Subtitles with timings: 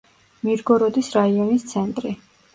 [0.47, 2.17] მირგოროდის რაიონის ცენტრი.